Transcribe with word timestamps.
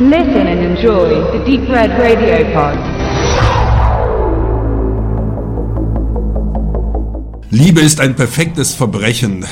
Listen 0.00 0.46
and 0.46 0.60
enjoy 0.60 1.08
the 1.32 1.44
Deep 1.44 1.68
Red 1.68 1.90
Radio 1.98 2.44
Pod. 2.54 2.78
Liebe 7.50 7.80
ist 7.80 8.00
ein 8.00 8.14
perfektes 8.14 8.74
Verbrechen 8.74 9.44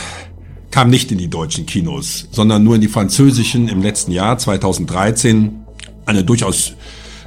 kam 0.71 0.89
nicht 0.89 1.11
in 1.11 1.19
die 1.19 1.29
deutschen 1.29 1.67
Kinos, 1.67 2.29
sondern 2.30 2.62
nur 2.62 2.77
in 2.77 2.80
die 2.80 2.87
französischen 2.87 3.67
im 3.67 3.82
letzten 3.82 4.12
Jahr 4.12 4.39
2013. 4.39 5.64
Eine 6.05 6.23
durchaus 6.23 6.75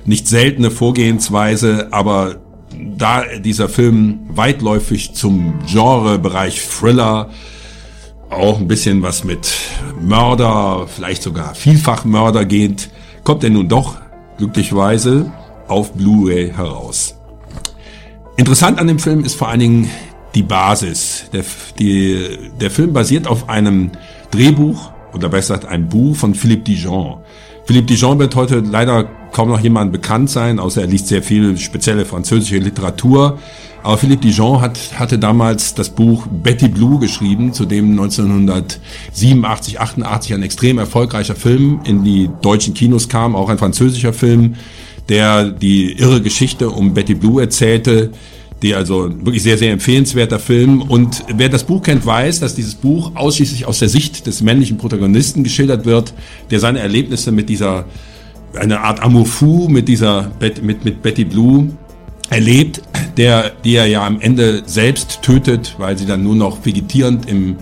nicht 0.05 0.25
seltene 0.29 0.71
Vorgehensweise, 0.71 1.89
aber 1.91 2.37
da 2.71 3.25
dieser 3.39 3.67
Film 3.67 4.19
weitläufig 4.29 5.13
zum 5.13 5.55
Genrebereich 5.69 6.61
Thriller, 6.61 7.31
auch 8.29 8.59
ein 8.59 8.69
bisschen 8.69 9.01
was 9.01 9.25
mit 9.25 9.51
Mörder, 9.99 10.87
vielleicht 10.87 11.23
sogar 11.23 11.53
Vielfachmörder 11.53 12.45
geht, 12.45 12.89
kommt 13.23 13.43
er 13.43 13.49
nun 13.49 13.67
doch 13.67 13.97
glücklicherweise 14.37 15.31
auf 15.67 15.93
Blu-ray 15.93 16.51
heraus. 16.51 17.15
Interessant 18.37 18.79
an 18.79 18.87
dem 18.87 18.99
Film 18.99 19.23
ist 19.23 19.35
vor 19.35 19.49
allen 19.49 19.59
Dingen 19.59 19.91
die 20.35 20.43
Basis. 20.43 21.29
Der, 21.33 21.43
die, 21.77 22.51
der 22.59 22.71
Film 22.71 22.93
basiert 22.93 23.27
auf 23.27 23.49
einem 23.49 23.91
Drehbuch 24.31 24.91
oder 25.13 25.29
besser 25.29 25.55
gesagt 25.55 25.71
einem 25.71 25.89
Buch 25.89 26.15
von 26.15 26.35
Philippe 26.35 26.63
Dijon. 26.63 27.19
Philippe 27.69 27.85
Dijon 27.85 28.17
wird 28.17 28.35
heute 28.35 28.61
leider 28.61 29.03
kaum 29.31 29.49
noch 29.49 29.59
jemand 29.59 29.91
bekannt 29.91 30.31
sein, 30.31 30.57
außer 30.57 30.81
er 30.81 30.87
liest 30.87 31.05
sehr 31.05 31.21
viel 31.21 31.55
spezielle 31.59 32.03
französische 32.03 32.57
Literatur. 32.57 33.37
Aber 33.83 33.95
Philippe 33.95 34.23
Dijon 34.23 34.59
hat, 34.59 34.79
hatte 34.97 35.19
damals 35.19 35.75
das 35.75 35.91
Buch 35.91 36.25
Betty 36.25 36.67
Blue 36.67 36.97
geschrieben, 36.97 37.53
zu 37.53 37.65
dem 37.65 37.91
1987, 37.91 39.79
88 39.79 40.33
ein 40.33 40.41
extrem 40.41 40.79
erfolgreicher 40.79 41.35
Film 41.35 41.81
in 41.83 42.03
die 42.03 42.31
deutschen 42.41 42.73
Kinos 42.73 43.07
kam, 43.07 43.35
auch 43.35 43.49
ein 43.49 43.59
französischer 43.59 44.13
Film, 44.13 44.55
der 45.07 45.51
die 45.51 45.91
irre 45.91 46.23
Geschichte 46.23 46.71
um 46.71 46.95
Betty 46.95 47.13
Blue 47.13 47.39
erzählte, 47.39 48.09
die 48.61 48.75
also 48.75 49.09
wirklich 49.23 49.43
sehr, 49.43 49.57
sehr 49.57 49.71
empfehlenswerter 49.71 50.39
Film. 50.39 50.81
Und 50.81 51.23
wer 51.33 51.49
das 51.49 51.63
Buch 51.63 51.81
kennt, 51.81 52.05
weiß, 52.05 52.39
dass 52.39 52.55
dieses 52.55 52.75
Buch 52.75 53.11
ausschließlich 53.15 53.65
aus 53.65 53.79
der 53.79 53.89
Sicht 53.89 54.27
des 54.27 54.41
männlichen 54.41 54.77
Protagonisten 54.77 55.43
geschildert 55.43 55.85
wird, 55.85 56.13
der 56.51 56.59
seine 56.59 56.79
Erlebnisse 56.79 57.31
mit 57.31 57.49
dieser, 57.49 57.85
eine 58.53 58.81
Art 58.81 59.01
Amour 59.01 59.25
fou 59.25 59.67
mit 59.69 59.87
dieser, 59.87 60.31
mit, 60.39 60.83
mit 60.83 61.01
Betty 61.01 61.23
Blue 61.23 61.69
erlebt, 62.29 62.81
der, 63.17 63.51
die 63.63 63.75
er 63.75 63.85
ja 63.87 64.05
am 64.05 64.19
Ende 64.19 64.63
selbst 64.65 65.21
tötet, 65.21 65.75
weil 65.77 65.97
sie 65.97 66.05
dann 66.05 66.23
nur 66.23 66.35
noch 66.35 66.65
vegetierend 66.65 67.29
im 67.29 67.55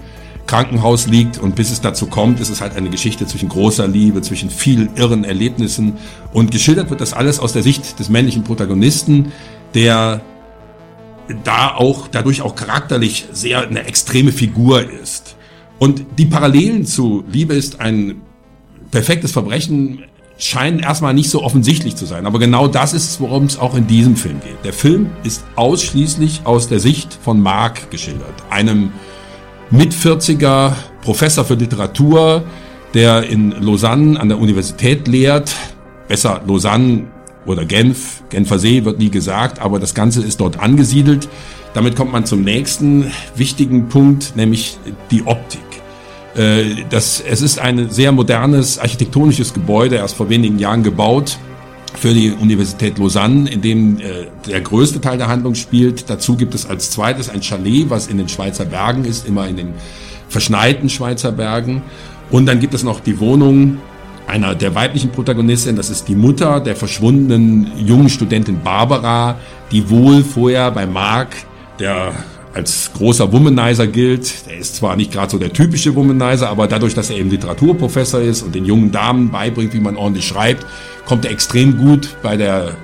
Krankenhaus 0.48 1.08
liegt 1.08 1.38
und 1.38 1.56
bis 1.56 1.72
es 1.72 1.82
dazu 1.82 2.08
kommt, 2.08 2.40
ist 2.40 2.50
es 2.50 2.62
halt 2.62 2.76
eine 2.76 2.90
Geschichte 2.90 3.28
zwischen 3.28 3.50
großer 3.50 3.88
Liebe, 3.88 4.22
zwischen 4.22 4.50
vielen 4.50 4.90
irren 4.96 5.26
Erlebnissen 5.26 5.94
und 6.32 6.52
geschildert 6.52 6.90
wird 6.90 7.02
das 7.02 7.14
alles 7.14 7.40
aus 7.40 7.54
der 7.54 7.64
Sicht 7.64 8.00
des 8.00 8.10
männlichen 8.10 8.44
Protagonisten, 8.44 9.32
der 9.74 10.22
da 11.44 11.76
auch 11.76 12.08
dadurch 12.08 12.42
auch 12.42 12.56
charakterlich 12.56 13.28
sehr 13.32 13.62
eine 13.62 13.86
extreme 13.86 14.32
Figur 14.32 14.90
ist. 14.90 15.36
Und 15.80 16.06
die 16.18 16.26
Parallelen 16.26 16.86
zu 16.86 17.24
Liebe 17.32 17.54
ist 17.54 17.80
ein 17.80 18.22
perfektes 18.92 19.32
Verbrechen 19.32 20.04
scheinen 20.38 20.80
erstmal 20.80 21.14
nicht 21.14 21.30
so 21.30 21.44
offensichtlich 21.44 21.96
zu 21.96 22.06
sein. 22.06 22.26
Aber 22.26 22.40
genau 22.40 22.68
das 22.68 22.94
ist 22.94 23.10
es, 23.10 23.20
worum 23.20 23.46
es 23.46 23.58
auch 23.58 23.76
in 23.76 23.88
diesem 23.88 24.16
Film 24.16 24.40
geht. 24.40 24.64
Der 24.64 24.74
Film 24.74 25.10
ist 25.24 25.44
ausschließlich 25.56 26.42
aus 26.44 26.68
der 26.68 26.80
Sicht 26.80 27.14
von 27.14 27.40
Mark 27.42 27.90
geschildert. 27.90 28.34
Einem 28.50 28.92
mit 29.72 29.94
40er 29.94 30.74
Professor 31.02 31.44
für 31.44 31.56
Literatur, 31.56 32.44
der 32.94 33.24
in 33.24 33.52
Lausanne 33.52 34.20
an 34.20 34.30
der 34.30 34.40
Universität 34.40 35.08
lehrt. 35.08 35.56
Besser 36.08 36.42
Lausanne 36.48 37.08
oder 37.48 37.66
Genf, 37.66 38.22
Genfer 38.30 38.60
See 38.60 38.86
wird 38.86 39.00
nie 39.00 39.10
gesagt, 39.10 39.60
aber 39.60 39.80
das 39.80 39.96
Ganze 39.96 40.22
ist 40.22 40.40
dort 40.40 40.60
angesiedelt. 40.60 41.28
Damit 41.74 41.96
kommt 41.96 42.12
man 42.12 42.26
zum 42.26 42.42
nächsten 42.42 43.12
wichtigen 43.36 43.88
Punkt, 43.88 44.36
nämlich 44.36 44.78
die 45.10 45.26
Optik. 45.26 45.62
Äh, 46.36 46.84
das, 46.90 47.22
es 47.22 47.42
ist 47.42 47.60
ein 47.60 47.90
sehr 47.90 48.12
modernes 48.12 48.78
architektonisches 48.80 49.54
Gebäude, 49.54 49.96
erst 49.96 50.16
vor 50.16 50.30
wenigen 50.30 50.60
Jahren 50.60 50.84
gebaut 50.84 51.38
für 51.96 52.14
die 52.14 52.32
Universität 52.32 53.00
Lausanne, 53.00 53.50
in 53.50 53.62
dem 53.62 54.00
äh, 54.00 54.28
der 54.48 54.62
größte 54.62 55.02
Teil 55.02 55.18
der 55.18 55.30
Handlung 55.30 55.56
spielt. 55.56 56.10
Dazu 56.10 56.36
gibt 56.36 56.54
es 56.54 56.70
als 56.70 56.92
zweites 56.92 57.30
ein 57.30 57.42
Chalet, 57.42 57.90
was 57.90 58.08
in 58.08 58.18
den 58.18 58.30
Schweizer 58.30 58.66
Bergen 58.66 59.06
ist, 59.06 59.28
immer 59.28 59.48
in 59.48 59.58
den 59.58 59.74
verschneiten 60.30 60.90
Schweizer 60.90 61.32
Bergen. 61.32 61.82
Und 62.30 62.46
dann 62.46 62.60
gibt 62.60 62.74
es 62.74 62.84
noch 62.84 63.00
die 63.00 63.20
Wohnung 63.20 63.78
einer 64.28 64.56
der 64.56 64.76
weiblichen 64.76 65.10
Protagonistin, 65.10 65.76
das 65.76 65.90
ist 65.90 66.08
die 66.08 66.16
Mutter 66.16 66.60
der 66.60 66.76
verschwundenen 66.76 67.72
jungen 67.78 68.10
Studentin 68.10 68.62
Barbara, 68.62 69.38
die 69.72 69.90
wohl 69.90 70.24
vorher 70.24 70.70
bei 70.72 70.86
Mark, 70.86 71.30
der 71.80 72.14
als 72.54 72.92
großer 72.94 73.32
Womanizer 73.32 73.88
gilt. 73.88 74.48
Der 74.48 74.58
ist 74.58 74.76
zwar 74.76 74.96
nicht 74.96 75.12
gerade 75.12 75.32
so 75.32 75.38
der 75.38 75.54
typische 75.54 75.96
Womanizer, 75.96 76.50
aber 76.50 76.68
dadurch, 76.68 76.94
dass 76.94 77.10
er 77.10 77.18
eben 77.18 77.30
Literaturprofessor 77.30 78.22
ist 78.22 78.42
und 78.42 78.54
den 78.54 78.66
jungen 78.66 78.92
Damen 78.92 79.32
beibringt, 79.32 79.74
wie 79.74 79.80
man 79.80 79.96
ordentlich 79.96 80.28
schreibt, 80.28 80.66
kommt 81.06 81.26
er 81.26 81.32
extrem 81.32 81.78
gut 81.78 82.10
bei 82.22 82.36
der 82.36 82.76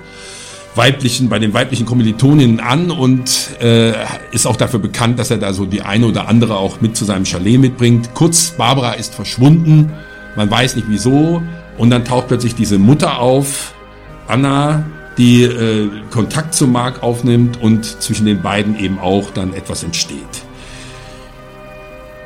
weiblichen, 0.76 1.28
bei 1.28 1.38
den 1.38 1.52
weiblichen 1.52 1.86
Kommilitoninnen 1.86 2.60
an 2.60 2.90
und 2.90 3.60
äh, 3.60 3.92
ist 4.32 4.46
auch 4.46 4.56
dafür 4.56 4.80
bekannt, 4.80 5.18
dass 5.18 5.30
er 5.30 5.38
da 5.38 5.52
so 5.52 5.66
die 5.66 5.82
eine 5.82 6.06
oder 6.06 6.28
andere 6.28 6.56
auch 6.56 6.80
mit 6.80 6.96
zu 6.96 7.04
seinem 7.04 7.24
Chalet 7.26 7.60
mitbringt. 7.60 8.14
Kurz, 8.14 8.54
Barbara 8.56 8.92
ist 8.92 9.14
verschwunden 9.14 9.92
man 10.36 10.50
weiß 10.50 10.76
nicht 10.76 10.88
wieso. 10.88 11.42
Und 11.78 11.90
dann 11.90 12.04
taucht 12.04 12.28
plötzlich 12.28 12.54
diese 12.54 12.78
Mutter 12.78 13.18
auf, 13.18 13.74
Anna, 14.28 14.84
die 15.18 15.42
äh, 15.42 15.90
Kontakt 16.10 16.54
zu 16.54 16.66
Mark 16.66 17.02
aufnimmt 17.02 17.60
und 17.60 17.84
zwischen 17.84 18.26
den 18.26 18.42
beiden 18.42 18.78
eben 18.78 18.98
auch 18.98 19.30
dann 19.30 19.54
etwas 19.54 19.82
entsteht. 19.82 20.18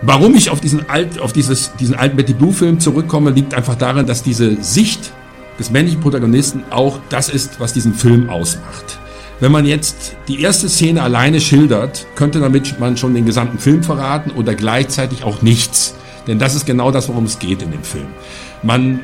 Warum 0.01 0.35
ich 0.37 0.51
auf 0.51 0.61
diesen, 0.61 0.89
alt, 0.89 1.19
auf 1.19 1.33
dieses, 1.33 1.75
diesen 1.77 1.97
alten 1.97 2.17
Betty 2.17 2.33
Blue 2.33 2.53
Film 2.53 2.79
zurückkomme, 2.79 3.31
liegt 3.31 3.53
einfach 3.53 3.75
darin, 3.75 4.07
dass 4.07 4.23
diese 4.23 4.63
Sicht 4.63 5.13
des 5.59 5.71
männlichen 5.71 6.01
Protagonisten 6.01 6.63
auch 6.71 7.01
das 7.09 7.29
ist, 7.29 7.59
was 7.59 7.73
diesen 7.73 7.95
Film 7.95 8.31
ausmacht. 8.31 8.99
Wenn 9.41 9.53
man 9.53 9.67
jetzt 9.67 10.17
die 10.29 10.41
erste 10.41 10.69
Szene 10.69 11.03
alleine 11.03 11.41
schildert, 11.41 12.07
könnte 12.15 12.41
damit 12.41 12.79
man 12.79 12.97
schon 12.97 13.15
den 13.15 13.25
gesamten 13.25 13.59
Film 13.59 13.83
verraten 13.83 14.31
oder 14.33 14.55
gleichzeitig 14.55 15.25
auch 15.25 15.43
nichts. 15.43 15.95
Denn 16.29 16.39
das 16.39 16.55
ist 16.55 16.67
genau 16.67 16.93
das, 16.93 17.09
worum 17.09 17.25
es 17.25 17.39
geht 17.39 17.63
in 17.63 17.73
dem 17.73 17.83
Film. 17.83 18.07
Man 18.63 19.01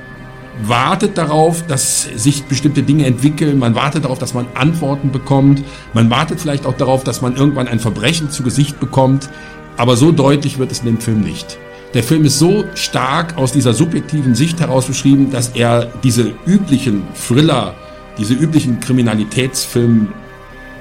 wartet 0.63 1.19
darauf, 1.19 1.67
dass 1.67 2.03
sich 2.15 2.45
bestimmte 2.45 2.83
Dinge 2.83 3.07
entwickeln, 3.07 3.59
man 3.59 3.75
wartet 3.75 4.05
darauf, 4.05 4.19
dass 4.19 4.35
man 4.35 4.47
Antworten 4.55 5.11
bekommt, 5.11 5.65
man 5.95 6.11
wartet 6.11 6.41
vielleicht 6.41 6.67
auch 6.67 6.77
darauf, 6.77 7.03
dass 7.03 7.23
man 7.23 7.35
irgendwann 7.37 7.67
ein 7.67 7.81
Verbrechen 7.81 8.31
zu 8.31 8.43
Gesicht 8.45 8.79
bekommt, 8.79 9.29
aber 9.77 9.97
so 9.97 10.13
deutlich 10.13 10.59
wird 10.59 10.71
es 10.71 10.81
in 10.81 10.87
dem 10.87 11.01
Film 11.01 11.23
nicht. 11.23 11.59
Der 11.95 12.03
Film 12.03 12.25
ist 12.25 12.39
so 12.39 12.65
stark 12.75 13.37
aus 13.37 13.53
dieser 13.53 13.73
subjektiven 13.73 14.35
Sicht 14.35 14.61
heraus 14.61 14.87
beschrieben, 14.87 15.31
dass 15.31 15.51
er 15.51 15.87
diese 16.03 16.35
üblichen 16.47 17.03
Thriller, 17.15 17.75
diese 18.19 18.35
üblichen 18.35 18.81
Kriminalitätsfilm 18.81 20.13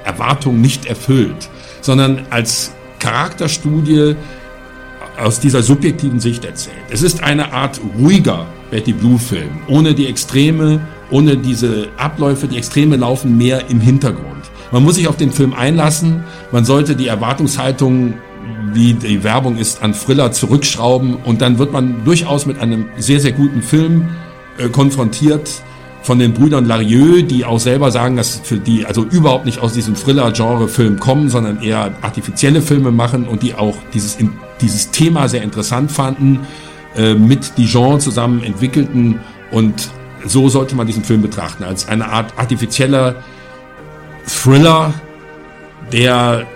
Erwartungen 0.04 0.60
nicht 0.60 0.86
erfüllt, 0.86 1.48
sondern 1.80 2.26
als 2.30 2.72
Charakterstudie 2.98 4.16
aus 5.18 5.40
dieser 5.40 5.62
subjektiven 5.62 6.20
Sicht 6.20 6.44
erzählt. 6.44 6.76
Es 6.90 7.02
ist 7.02 7.22
eine 7.22 7.52
Art 7.52 7.80
ruhiger 7.98 8.46
Betty 8.70 8.92
Blue 8.92 9.18
Film, 9.18 9.50
ohne 9.68 9.94
die 9.94 10.06
Extreme, 10.06 10.80
ohne 11.10 11.36
diese 11.36 11.88
Abläufe. 11.96 12.48
Die 12.48 12.56
Extreme 12.56 12.96
laufen 12.96 13.36
mehr 13.36 13.70
im 13.70 13.80
Hintergrund. 13.80 14.50
Man 14.72 14.82
muss 14.82 14.96
sich 14.96 15.06
auf 15.06 15.16
den 15.16 15.30
Film 15.30 15.54
einlassen. 15.54 16.24
Man 16.50 16.64
sollte 16.64 16.96
die 16.96 17.06
Erwartungshaltung, 17.06 18.14
wie 18.72 18.94
die 18.94 19.22
Werbung 19.22 19.56
ist, 19.56 19.82
an 19.82 19.94
Thriller 19.94 20.32
zurückschrauben 20.32 21.16
und 21.16 21.40
dann 21.40 21.58
wird 21.58 21.72
man 21.72 22.04
durchaus 22.04 22.46
mit 22.46 22.58
einem 22.58 22.86
sehr, 22.96 23.20
sehr 23.20 23.32
guten 23.32 23.62
Film 23.62 24.08
äh, 24.58 24.68
konfrontiert 24.68 25.62
von 26.04 26.18
den 26.18 26.34
Brüdern 26.34 26.66
Larieux, 26.66 27.26
die 27.26 27.46
auch 27.46 27.58
selber 27.58 27.90
sagen, 27.90 28.16
dass 28.16 28.38
für 28.44 28.58
die 28.58 28.84
also 28.84 29.04
überhaupt 29.04 29.46
nicht 29.46 29.58
aus 29.58 29.72
diesem 29.72 29.94
Thriller-Genre-Film 29.94 31.00
kommen, 31.00 31.30
sondern 31.30 31.62
eher 31.62 31.92
artifizielle 32.02 32.60
Filme 32.60 32.90
machen 32.90 33.26
und 33.26 33.42
die 33.42 33.54
auch 33.54 33.74
dieses, 33.94 34.18
dieses 34.60 34.90
Thema 34.90 35.30
sehr 35.30 35.42
interessant 35.42 35.90
fanden, 35.90 36.40
äh, 36.94 37.14
mit 37.14 37.56
Dijon 37.56 38.00
zusammen 38.00 38.44
entwickelten 38.44 39.18
und 39.50 39.88
so 40.26 40.50
sollte 40.50 40.76
man 40.76 40.86
diesen 40.86 41.04
Film 41.04 41.22
betrachten, 41.22 41.64
als 41.64 41.88
eine 41.88 42.06
Art 42.06 42.38
artifizieller 42.38 43.16
Thriller, 44.26 44.92
der 45.90 46.46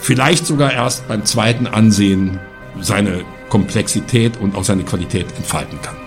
vielleicht 0.00 0.46
sogar 0.46 0.72
erst 0.72 1.08
beim 1.08 1.24
zweiten 1.24 1.66
Ansehen 1.66 2.38
seine 2.80 3.22
Komplexität 3.48 4.36
und 4.38 4.54
auch 4.54 4.64
seine 4.64 4.82
Qualität 4.84 5.26
entfalten 5.38 5.80
kann. 5.80 5.99